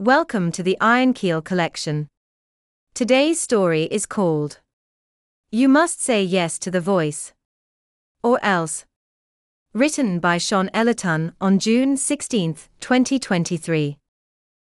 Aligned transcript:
Welcome 0.00 0.52
to 0.52 0.62
the 0.62 0.78
Iron 0.80 1.12
Keel 1.12 1.42
collection. 1.42 2.06
Today's 2.94 3.40
story 3.40 3.88
is 3.90 4.06
called 4.06 4.60
You 5.50 5.68
Must 5.68 6.00
Say 6.00 6.22
Yes 6.22 6.56
to 6.60 6.70
the 6.70 6.80
Voice. 6.80 7.32
Or 8.22 8.38
Else. 8.40 8.84
Written 9.74 10.20
by 10.20 10.36
Shôn 10.38 10.70
Ellerton 10.72 11.32
on 11.40 11.58
June 11.58 11.96
16, 11.96 12.54
2023. 12.78 13.98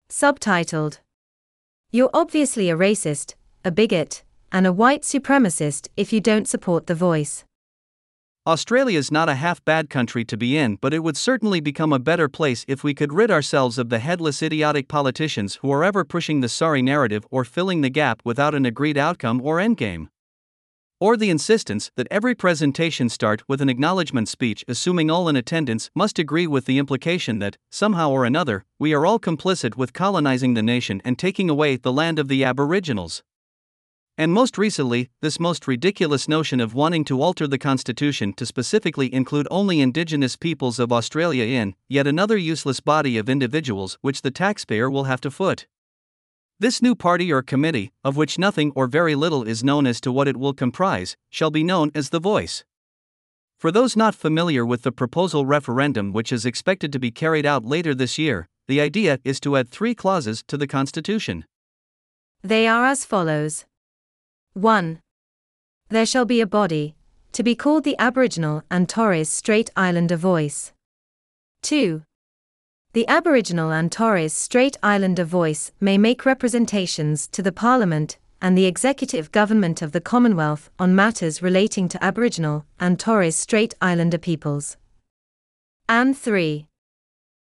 Subtitled 0.10 0.98
You're 1.92 2.10
obviously 2.16 2.72
a 2.72 2.76
racist, 2.76 3.36
a 3.64 3.70
bigot, 3.70 4.24
and 4.52 4.66
a 4.66 4.74
white 4.74 5.04
supremacist 5.04 5.88
if 5.96 6.12
you 6.12 6.20
don't 6.20 6.48
support 6.48 6.88
the 6.88 6.96
voice. 6.96 7.46
Australia's 8.48 9.12
not 9.12 9.30
a 9.30 9.36
half 9.36 9.64
bad 9.66 9.88
country 9.88 10.26
to 10.26 10.36
be 10.36 10.58
in, 10.58 10.76
but 10.82 10.96
it 10.96 11.04
would 11.04 11.16
certainly 11.16 11.60
become 11.60 11.94
a 11.94 12.00
better 12.00 12.28
place 12.28 12.66
if 12.68 12.84
we 12.84 12.92
could 12.92 13.14
rid 13.14 13.30
ourselves 13.30 13.78
of 13.78 13.90
the 13.90 14.00
headless 14.00 14.42
idiotic 14.42 14.88
politicians 14.88 15.60
who 15.62 15.72
are 15.72 15.84
ever 15.84 16.04
pushing 16.04 16.42
the 16.42 16.50
sorry 16.50 16.82
narrative 16.82 17.24
or 17.30 17.46
filling 17.46 17.82
the 17.82 17.90
gap 17.92 18.20
without 18.26 18.56
an 18.56 18.66
agreed 18.66 18.98
outcome 18.98 19.40
or 19.44 19.58
endgame. 19.58 20.08
Or 21.00 21.18
the 21.18 21.30
insistence 21.30 21.92
that 21.96 22.08
every 22.10 22.34
presentation 22.34 23.10
start 23.10 23.44
with 23.48 23.62
an 23.62 23.70
acknowledgement 23.70 24.28
speech 24.28 24.66
assuming 24.68 25.12
all 25.12 25.30
in 25.30 25.36
attendance 25.36 25.92
must 25.94 26.18
agree 26.18 26.48
with 26.48 26.66
the 26.66 26.80
implication 26.80 27.38
that, 27.40 27.58
somehow 27.70 28.10
or 28.10 28.26
another, 28.26 28.66
we 28.80 28.92
are 28.96 29.06
all 29.06 29.20
complicit 29.20 29.78
with 29.78 29.94
colonizing 29.94 30.56
the 30.56 30.64
nation 30.64 31.00
and 31.06 31.20
taking 31.20 31.48
away 31.48 31.76
the 31.76 31.94
land 31.94 32.18
of 32.18 32.28
the 32.28 32.44
Aboriginals. 32.44 33.22
And 34.22 34.34
most 34.34 34.56
recently, 34.56 35.10
this 35.22 35.40
most 35.40 35.68
ridiculous 35.68 36.28
notion 36.28 36.60
of 36.60 36.76
wanting 36.76 37.04
to 37.06 37.20
alter 37.24 37.48
the 37.48 37.58
Constitution 37.58 38.34
to 38.34 38.46
specifically 38.46 39.12
include 39.12 39.48
only 39.50 39.82
Indigenous 39.82 40.36
peoples 40.36 40.78
of 40.78 40.92
Australia 40.92 41.44
in 41.44 41.74
yet 41.90 42.06
another 42.06 42.38
useless 42.38 42.80
body 42.82 43.18
of 43.18 43.28
individuals 43.28 43.98
which 44.02 44.22
the 44.22 44.30
taxpayer 44.30 44.92
will 44.92 45.06
have 45.06 45.22
to 45.22 45.32
foot. 45.32 45.66
This 46.60 46.84
new 46.84 46.94
party 46.94 47.34
or 47.34 47.42
committee, 47.42 47.94
of 48.04 48.16
which 48.16 48.38
nothing 48.38 48.72
or 48.76 48.86
very 48.86 49.16
little 49.16 49.42
is 49.42 49.64
known 49.64 49.88
as 49.88 50.00
to 50.02 50.12
what 50.12 50.28
it 50.28 50.38
will 50.38 50.54
comprise, 50.54 51.18
shall 51.32 51.50
be 51.50 51.64
known 51.64 51.90
as 51.96 52.10
the 52.10 52.20
Voice. 52.20 52.64
For 53.58 53.72
those 53.72 53.98
not 53.98 54.14
familiar 54.14 54.64
with 54.64 54.84
the 54.84 54.92
proposal 54.92 55.48
referendum, 55.48 56.14
which 56.14 56.32
is 56.32 56.46
expected 56.46 56.94
to 56.94 57.00
be 57.00 57.10
carried 57.10 57.48
out 57.48 57.66
later 57.66 57.96
this 57.96 58.20
year, 58.20 58.48
the 58.68 58.82
idea 58.82 59.18
is 59.24 59.40
to 59.40 59.58
add 59.58 59.70
three 59.70 59.96
clauses 59.96 60.44
to 60.44 60.58
the 60.58 60.68
Constitution. 60.68 61.44
They 62.44 62.68
are 62.68 62.86
as 62.86 63.04
follows 63.04 63.66
1. 64.54 65.00
There 65.88 66.06
shall 66.06 66.26
be 66.26 66.42
a 66.42 66.46
body, 66.46 66.94
to 67.32 67.42
be 67.42 67.56
called 67.56 67.86
the 67.86 67.96
Aboriginal 67.98 68.64
and 68.70 68.90
Torres 68.90 69.30
Strait 69.30 69.70
Islander 69.78 70.18
Voice. 70.18 70.74
2. 71.62 72.04
The 72.92 73.08
Aboriginal 73.08 73.72
and 73.72 73.90
Torres 73.90 74.34
Strait 74.34 74.76
Islander 74.84 75.24
Voice 75.24 75.72
may 75.80 75.98
make 75.98 76.26
representations 76.26 77.30
to 77.30 77.42
the 77.42 77.54
Parliament 77.54 78.18
and 78.42 78.58
the 78.58 78.66
executive 78.66 79.32
government 79.32 79.82
of 79.82 79.94
the 79.94 80.02
Commonwealth 80.02 80.70
on 80.78 80.94
matters 80.94 81.42
relating 81.42 81.88
to 81.88 82.04
Aboriginal 82.04 82.66
and 82.78 83.00
Torres 83.00 83.38
Strait 83.38 83.74
Islander 83.82 84.18
peoples. 84.18 84.76
And 85.88 86.18
3. 86.18 86.66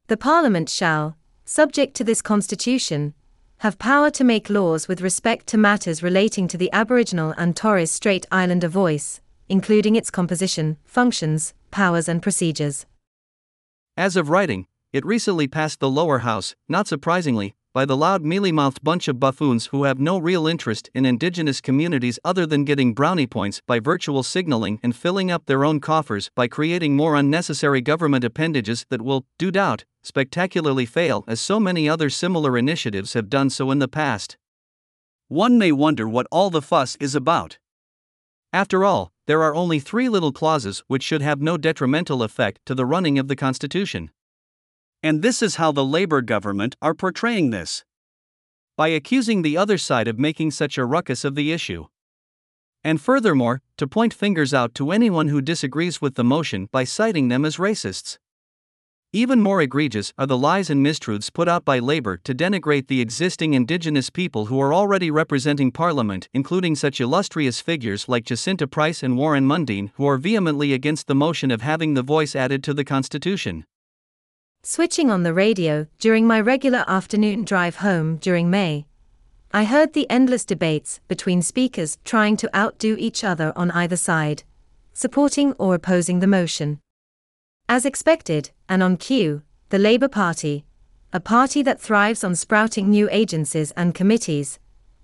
The 0.07 0.17
Parliament 0.17 0.69
shall, 0.69 1.17
subject 1.45 1.97
to 1.97 2.05
this 2.05 2.23
Constitution, 2.23 3.15
have 3.63 3.79
power 3.79 4.11
to 4.11 4.25
make 4.25 4.51
laws 4.51 4.89
with 4.89 5.01
respect 5.01 5.47
to 5.47 5.57
matters 5.57 6.03
relating 6.03 6.49
to 6.49 6.59
the 6.59 6.69
Aboriginal 6.73 7.33
and 7.39 7.55
Torres 7.55 7.93
Strait 7.93 8.27
Islander 8.33 8.67
voice, 8.67 9.21
including 9.49 9.95
its 9.95 10.11
composition, 10.11 10.79
functions, 10.85 11.55
powers, 11.71 12.09
and 12.09 12.21
procedures. 12.21 12.87
As 13.97 14.17
of 14.17 14.29
writing, 14.29 14.67
it 14.93 15.07
recently 15.07 15.47
passed 15.47 15.79
the 15.79 15.89
lower 15.89 16.19
house, 16.19 16.57
not 16.69 16.89
surprisingly, 16.89 17.55
by 17.73 17.85
the 17.85 17.97
loud 17.97 18.25
mealy 18.25 18.51
mouthed 18.51 18.83
bunch 18.83 19.07
of 19.07 19.21
buffoons 19.21 19.67
who 19.67 19.85
have 19.85 20.01
no 20.01 20.19
real 20.19 20.49
interest 20.49 20.91
in 20.93 21.07
indigenous 21.07 21.61
communities 21.61 22.19
other 22.25 22.47
than 22.47 22.65
getting 22.65 22.95
brownie 22.95 23.29
points 23.29 23.63
by 23.69 23.79
virtual 23.79 24.25
signaling 24.25 24.81
and 24.83 24.97
filling 24.97 25.31
up 25.31 25.47
their 25.47 25.65
own 25.65 25.79
coffers 25.79 26.33
by 26.35 26.49
creating 26.49 26.97
more 26.97 27.15
unnecessary 27.15 27.81
government 27.81 28.25
appendages 28.25 28.87
that 28.91 29.03
will, 29.03 29.25
do 29.39 29.53
doubt, 29.53 29.85
spectacularly 30.03 30.87
fail 30.87 31.25
as 31.27 31.41
so 31.41 31.59
many 31.59 31.89
other 31.89 32.11
similar 32.11 32.59
initiatives 32.59 33.15
have 33.15 33.31
done 33.31 33.51
so 33.51 33.71
in 33.71 33.79
the 33.79 33.89
past. 33.89 34.37
One 35.29 35.59
may 35.59 35.73
wonder 35.73 36.09
what 36.09 36.27
all 36.31 36.51
the 36.51 36.63
fuss 36.63 36.97
is 37.01 37.15
about. 37.15 37.59
After 38.53 38.85
all, 38.85 39.13
there 39.27 39.43
are 39.43 39.55
only 39.55 39.81
three 39.81 40.09
little 40.09 40.33
clauses 40.33 40.83
which 40.89 41.03
should 41.03 41.23
have 41.23 41.41
no 41.41 41.57
detrimental 41.57 42.23
effect 42.23 42.61
to 42.67 42.75
the 42.75 42.85
running 42.85 43.19
of 43.19 43.29
the 43.29 43.37
Constitution. 43.37 44.11
And 45.03 45.23
this 45.23 45.43
is 45.43 45.57
how 45.57 45.73
the 45.73 45.85
Labour 45.85 46.21
government 46.21 46.77
are 46.83 46.95
portraying 46.95 47.51
this 47.51 47.85
by 48.77 48.89
accusing 48.89 49.43
the 49.43 49.57
other 49.57 49.79
side 49.79 50.09
of 50.09 50.19
making 50.19 50.51
such 50.51 50.79
a 50.79 50.85
ruckus 50.85 51.25
of 51.25 51.35
the 51.35 51.53
issue. 51.53 51.87
And 52.85 53.01
furthermore, 53.01 53.63
to 53.77 53.87
point 53.87 54.13
fingers 54.13 54.53
out 54.53 54.75
to 54.75 54.91
anyone 54.91 55.29
who 55.29 55.41
disagrees 55.41 56.01
with 56.01 56.15
the 56.15 56.25
motion 56.25 56.69
by 56.73 56.85
citing 56.85 57.29
them 57.29 57.45
as 57.45 57.57
racists. 57.57 58.19
Even 59.15 59.43
more 59.43 59.61
egregious 59.61 60.11
are 60.17 60.27
the 60.27 60.39
lies 60.39 60.71
and 60.71 60.83
mistruths 60.83 61.31
put 61.31 61.47
out 61.47 61.67
by 61.67 61.79
Labour 61.79 62.17
to 62.25 62.35
denigrate 62.35 62.87
the 62.87 63.03
existing 63.03 63.53
Indigenous 63.53 64.09
people 64.09 64.47
who 64.47 64.59
are 64.59 64.73
already 64.73 65.11
representing 65.11 65.71
Parliament, 65.71 66.31
including 66.33 66.75
such 66.75 66.99
illustrious 66.99 67.61
figures 67.61 68.09
like 68.09 68.25
Jacinta 68.25 68.67
Price 68.67 69.03
and 69.03 69.19
Warren 69.19 69.47
Mundine, 69.47 69.91
who 69.97 70.07
are 70.07 70.17
vehemently 70.17 70.73
against 70.73 71.09
the 71.09 71.15
motion 71.15 71.51
of 71.51 71.61
having 71.61 71.93
the 71.93 72.03
voice 72.03 72.35
added 72.35 72.65
to 72.65 72.73
the 72.73 72.87
Constitution. 72.87 73.67
Switching 74.63 75.11
on 75.11 75.25
the 75.25 75.35
radio 75.35 75.87
during 75.99 76.27
my 76.27 76.41
regular 76.41 76.83
afternoon 76.89 77.45
drive 77.45 77.77
home 77.77 78.17
during 78.17 78.49
May, 78.49 78.87
I 79.53 79.65
heard 79.65 79.93
the 79.93 80.09
endless 80.09 80.47
debates 80.47 81.01
between 81.09 81.43
speakers 81.43 81.99
trying 82.03 82.39
to 82.39 82.57
outdo 82.57 82.97
each 82.99 83.25
other 83.25 83.53
on 83.57 83.73
either 83.73 83.97
side, 83.97 84.45
supporting 84.95 85.53
or 85.59 85.75
opposing 85.75 86.21
the 86.21 86.27
motion. 86.27 86.81
As 87.69 87.87
expected, 87.87 88.51
and 88.69 88.83
on 88.83 88.97
cue, 88.97 89.43
the 89.71 89.79
Labour 89.79 90.09
Party, 90.09 90.65
a 91.13 91.21
party 91.21 91.63
that 91.63 91.81
thrives 91.81 92.25
on 92.25 92.35
sprouting 92.35 92.91
new 92.91 93.09
agencies 93.11 93.71
and 93.73 93.95
committees, 93.95 94.59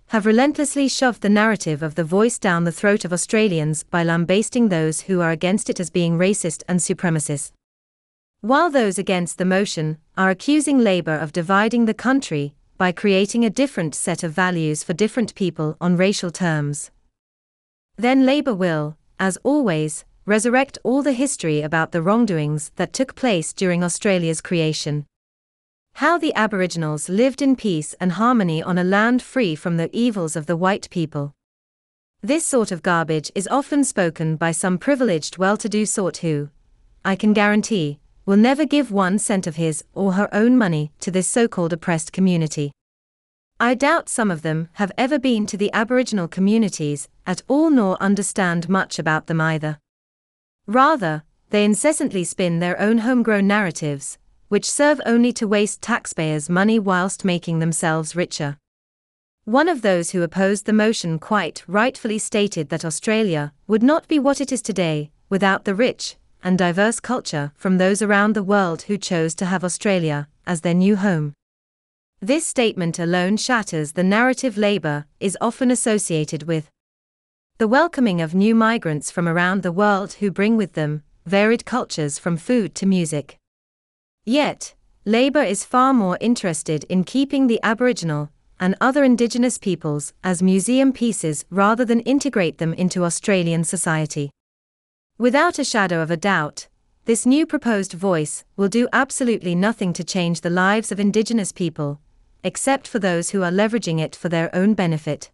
have 0.08 0.24
relentlessly 0.24 0.88
shoved 0.88 1.20
the 1.20 1.28
narrative 1.28 1.82
of 1.82 1.94
the 1.94 2.04
voice 2.04 2.38
down 2.38 2.64
the 2.64 2.72
throat 2.72 3.04
of 3.04 3.12
Australians 3.12 3.82
by 3.82 4.02
lambasting 4.02 4.68
those 4.68 5.02
who 5.02 5.20
are 5.20 5.30
against 5.30 5.68
it 5.68 5.78
as 5.78 5.90
being 5.90 6.16
racist 6.18 6.62
and 6.66 6.80
supremacist. 6.80 7.52
While 8.40 8.70
those 8.70 8.98
against 8.98 9.36
the 9.36 9.44
motion 9.44 9.98
are 10.16 10.30
accusing 10.30 10.78
Labour 10.78 11.16
of 11.16 11.32
dividing 11.32 11.84
the 11.84 11.92
country 11.94 12.54
by 12.78 12.92
creating 12.92 13.44
a 13.44 13.50
different 13.50 13.94
set 13.94 14.22
of 14.22 14.32
values 14.32 14.82
for 14.82 14.94
different 14.94 15.34
people 15.34 15.76
on 15.80 15.96
racial 15.96 16.30
terms. 16.30 16.90
Then 17.96 18.24
Labour 18.24 18.54
will, 18.54 18.96
as 19.18 19.36
always, 19.42 20.04
resurrect 20.28 20.76
all 20.84 21.02
the 21.02 21.14
history 21.14 21.62
about 21.62 21.92
the 21.92 22.02
wrongdoings 22.02 22.70
that 22.76 22.92
took 22.92 23.14
place 23.14 23.54
during 23.54 23.82
Australia's 23.82 24.42
creation. 24.42 25.06
How 25.94 26.18
the 26.18 26.34
Aboriginals 26.34 27.08
lived 27.08 27.40
in 27.40 27.56
peace 27.56 27.94
and 27.98 28.12
harmony 28.12 28.62
on 28.62 28.76
a 28.76 28.84
land 28.84 29.22
free 29.22 29.54
from 29.54 29.78
the 29.78 29.88
evils 29.90 30.36
of 30.36 30.44
the 30.44 30.56
white 30.56 30.86
people. 30.90 31.32
This 32.20 32.44
sort 32.44 32.70
of 32.70 32.82
garbage 32.82 33.32
is 33.34 33.48
often 33.48 33.84
spoken 33.84 34.36
by 34.36 34.52
some 34.52 34.76
privileged 34.76 35.38
well 35.38 35.56
to 35.56 35.68
do 35.68 35.86
sort 35.86 36.18
who, 36.18 36.50
I 37.06 37.16
can 37.16 37.32
guarantee, 37.32 37.98
will 38.26 38.36
never 38.36 38.66
give 38.66 38.92
one 38.92 39.18
cent 39.18 39.46
of 39.46 39.56
his 39.56 39.82
or 39.94 40.12
her 40.12 40.28
own 40.34 40.58
money 40.58 40.92
to 41.00 41.10
this 41.10 41.26
so 41.26 41.48
called 41.48 41.72
oppressed 41.72 42.12
community. 42.12 42.70
I 43.58 43.74
doubt 43.74 44.10
some 44.10 44.30
of 44.30 44.42
them 44.42 44.68
have 44.74 44.92
ever 44.98 45.18
been 45.18 45.46
to 45.46 45.56
the 45.56 45.72
Aboriginal 45.72 46.28
communities 46.28 47.08
at 47.26 47.40
all 47.48 47.70
nor 47.70 47.96
understand 48.02 48.68
much 48.68 48.98
about 48.98 49.26
them 49.26 49.40
either. 49.40 49.78
Rather, 50.68 51.22
they 51.48 51.64
incessantly 51.64 52.22
spin 52.22 52.58
their 52.58 52.78
own 52.78 52.98
homegrown 52.98 53.46
narratives, 53.46 54.18
which 54.48 54.70
serve 54.70 55.00
only 55.06 55.32
to 55.32 55.48
waste 55.48 55.80
taxpayers' 55.80 56.50
money 56.50 56.78
whilst 56.78 57.24
making 57.24 57.58
themselves 57.58 58.14
richer. 58.14 58.58
One 59.46 59.70
of 59.70 59.80
those 59.80 60.10
who 60.10 60.22
opposed 60.22 60.66
the 60.66 60.74
motion 60.74 61.18
quite 61.18 61.64
rightfully 61.66 62.18
stated 62.18 62.68
that 62.68 62.84
Australia 62.84 63.54
would 63.66 63.82
not 63.82 64.08
be 64.08 64.18
what 64.18 64.42
it 64.42 64.52
is 64.52 64.60
today 64.60 65.10
without 65.30 65.64
the 65.64 65.74
rich 65.74 66.16
and 66.44 66.58
diverse 66.58 67.00
culture 67.00 67.50
from 67.56 67.78
those 67.78 68.02
around 68.02 68.34
the 68.34 68.42
world 68.42 68.82
who 68.82 68.98
chose 68.98 69.34
to 69.36 69.46
have 69.46 69.64
Australia 69.64 70.28
as 70.46 70.60
their 70.60 70.74
new 70.74 70.96
home. 70.96 71.32
This 72.20 72.46
statement 72.46 72.98
alone 72.98 73.38
shatters 73.38 73.92
the 73.92 74.04
narrative 74.04 74.58
Labour 74.58 75.06
is 75.18 75.38
often 75.40 75.70
associated 75.70 76.42
with 76.42 76.68
the 77.58 77.66
welcoming 77.66 78.20
of 78.20 78.36
new 78.36 78.54
migrants 78.54 79.10
from 79.10 79.26
around 79.26 79.64
the 79.64 79.72
world 79.72 80.12
who 80.20 80.30
bring 80.30 80.56
with 80.56 80.74
them 80.74 81.02
varied 81.26 81.64
cultures 81.64 82.16
from 82.16 82.36
food 82.36 82.72
to 82.72 82.86
music. 82.86 83.36
Yet, 84.24 84.76
Labour 85.04 85.42
is 85.42 85.64
far 85.64 85.92
more 85.92 86.16
interested 86.20 86.84
in 86.84 87.02
keeping 87.02 87.48
the 87.48 87.58
Aboriginal 87.64 88.30
and 88.60 88.76
other 88.80 89.02
Indigenous 89.02 89.58
peoples 89.58 90.12
as 90.22 90.40
museum 90.40 90.92
pieces 90.92 91.44
rather 91.50 91.84
than 91.84 91.98
integrate 92.00 92.58
them 92.58 92.74
into 92.74 93.04
Australian 93.04 93.64
society. 93.64 94.30
Without 95.18 95.58
a 95.58 95.64
shadow 95.64 96.00
of 96.00 96.12
a 96.12 96.16
doubt, 96.16 96.68
this 97.06 97.26
new 97.26 97.44
proposed 97.44 97.92
voice 97.92 98.44
will 98.56 98.68
do 98.68 98.86
absolutely 98.92 99.56
nothing 99.56 99.92
to 99.94 100.04
change 100.04 100.42
the 100.42 100.50
lives 100.64 100.92
of 100.92 101.00
Indigenous 101.00 101.50
people, 101.50 102.00
except 102.44 102.86
for 102.86 103.00
those 103.00 103.30
who 103.30 103.42
are 103.42 103.50
leveraging 103.50 103.98
it 103.98 104.14
for 104.14 104.28
their 104.28 104.54
own 104.54 104.74
benefit. 104.74 105.32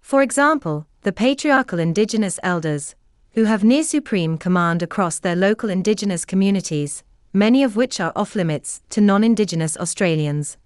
For 0.00 0.20
example, 0.20 0.87
the 1.02 1.12
patriarchal 1.12 1.78
indigenous 1.78 2.40
elders, 2.42 2.94
who 3.32 3.44
have 3.44 3.62
near 3.62 3.84
supreme 3.84 4.36
command 4.36 4.82
across 4.82 5.18
their 5.20 5.36
local 5.36 5.70
indigenous 5.70 6.24
communities, 6.24 7.04
many 7.32 7.62
of 7.62 7.76
which 7.76 8.00
are 8.00 8.12
off 8.16 8.34
limits 8.34 8.82
to 8.90 9.00
non 9.00 9.22
indigenous 9.22 9.76
Australians. 9.76 10.56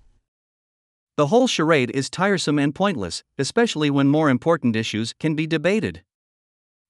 The 1.18 1.26
whole 1.26 1.46
charade 1.46 1.90
is 1.90 2.08
tiresome 2.08 2.58
and 2.58 2.74
pointless, 2.74 3.22
especially 3.36 3.90
when 3.90 4.08
more 4.08 4.30
important 4.30 4.74
issues 4.74 5.12
can 5.12 5.34
be 5.34 5.46
debated. 5.46 6.02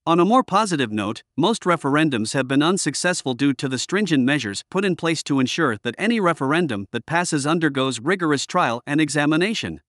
On 0.07 0.21
a 0.21 0.25
more 0.25 0.45
positive 0.45 0.93
note, 0.93 1.25
most 1.37 1.63
referendums 1.63 2.33
have 2.33 2.47
been 2.47 2.63
unsuccessful 2.63 3.35
due 3.35 3.53
to 3.55 3.69
the 3.69 3.79
stringent 3.79 4.25
measures 4.25 4.65
put 4.71 4.85
in 4.85 4.95
place 4.95 5.23
to 5.25 5.41
ensure 5.41 5.77
that 5.83 5.95
any 5.99 6.21
referendum 6.21 6.87
that 6.93 7.07
passes 7.07 7.47
undergoes 7.47 7.99
rigorous 7.99 8.47
trial 8.47 8.83
and 8.87 9.01
examination. 9.01 9.81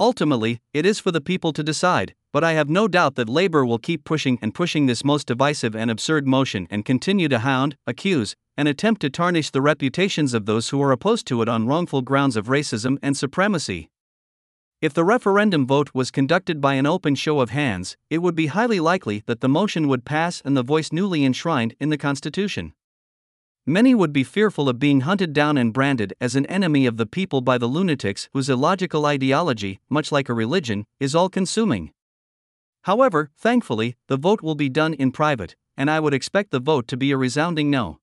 Ultimately, 0.00 0.60
it 0.72 0.86
is 0.86 1.00
for 1.00 1.10
the 1.10 1.20
people 1.20 1.52
to 1.54 1.62
decide, 1.62 2.14
but 2.32 2.44
I 2.44 2.52
have 2.52 2.68
no 2.68 2.88
doubt 2.88 3.14
that 3.14 3.28
Labour 3.28 3.64
will 3.64 3.78
keep 3.78 4.04
pushing 4.04 4.38
and 4.42 4.54
pushing 4.54 4.86
this 4.86 5.04
most 5.04 5.26
divisive 5.26 5.74
and 5.74 5.90
absurd 5.90 6.26
motion 6.26 6.66
and 6.70 6.84
continue 6.84 7.28
to 7.28 7.40
hound, 7.40 7.76
accuse, 7.86 8.34
and 8.56 8.68
attempt 8.68 9.00
to 9.02 9.10
tarnish 9.10 9.50
the 9.50 9.62
reputations 9.62 10.34
of 10.34 10.46
those 10.46 10.68
who 10.70 10.82
are 10.82 10.92
opposed 10.92 11.26
to 11.28 11.40
it 11.42 11.48
on 11.48 11.66
wrongful 11.66 12.02
grounds 12.02 12.36
of 12.36 12.46
racism 12.46 12.98
and 13.02 13.16
supremacy. 13.16 13.88
If 14.80 14.94
the 14.94 15.04
referendum 15.04 15.66
vote 15.66 15.90
was 15.92 16.10
conducted 16.10 16.60
by 16.60 16.74
an 16.74 16.86
open 16.86 17.14
show 17.16 17.40
of 17.40 17.50
hands, 17.50 17.96
it 18.10 18.18
would 18.18 18.36
be 18.36 18.46
highly 18.46 18.78
likely 18.78 19.24
that 19.26 19.40
the 19.40 19.48
motion 19.48 19.88
would 19.88 20.04
pass 20.04 20.40
and 20.44 20.56
the 20.56 20.62
voice 20.62 20.92
newly 20.92 21.24
enshrined 21.24 21.74
in 21.80 21.88
the 21.88 21.98
Constitution. 21.98 22.74
Many 23.66 23.94
would 23.94 24.12
be 24.12 24.24
fearful 24.24 24.68
of 24.68 24.78
being 24.78 25.00
hunted 25.00 25.32
down 25.32 25.58
and 25.58 25.72
branded 25.72 26.14
as 26.20 26.36
an 26.36 26.46
enemy 26.46 26.86
of 26.86 26.96
the 26.96 27.06
people 27.06 27.40
by 27.40 27.58
the 27.58 27.66
lunatics 27.66 28.28
whose 28.32 28.48
illogical 28.48 29.04
ideology, 29.04 29.80
much 29.90 30.12
like 30.12 30.28
a 30.28 30.34
religion, 30.34 30.84
is 31.00 31.14
all 31.14 31.28
consuming. 31.28 31.90
However, 32.88 33.30
thankfully, 33.36 33.96
the 34.06 34.16
vote 34.16 34.40
will 34.40 34.54
be 34.54 34.70
done 34.70 34.94
in 34.94 35.12
private, 35.12 35.56
and 35.76 35.90
I 35.90 36.00
would 36.00 36.14
expect 36.14 36.50
the 36.50 36.58
vote 36.58 36.88
to 36.88 36.96
be 36.96 37.10
a 37.10 37.18
resounding 37.18 37.70
no. 37.70 37.98